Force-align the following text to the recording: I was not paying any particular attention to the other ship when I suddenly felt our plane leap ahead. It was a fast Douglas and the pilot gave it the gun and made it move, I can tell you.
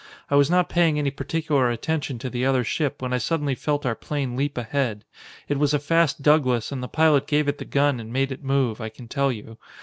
I 0.31 0.35
was 0.35 0.49
not 0.49 0.67
paying 0.67 0.97
any 0.97 1.11
particular 1.11 1.69
attention 1.69 2.17
to 2.17 2.29
the 2.31 2.43
other 2.43 2.63
ship 2.63 3.03
when 3.03 3.13
I 3.13 3.19
suddenly 3.19 3.53
felt 3.53 3.85
our 3.85 3.93
plane 3.93 4.35
leap 4.35 4.57
ahead. 4.57 5.05
It 5.47 5.59
was 5.59 5.75
a 5.75 5.79
fast 5.79 6.23
Douglas 6.23 6.71
and 6.71 6.81
the 6.81 6.87
pilot 6.87 7.27
gave 7.27 7.47
it 7.47 7.59
the 7.59 7.65
gun 7.65 7.99
and 7.99 8.11
made 8.11 8.31
it 8.31 8.43
move, 8.43 8.81
I 8.81 8.89
can 8.89 9.07
tell 9.07 9.31
you. 9.31 9.59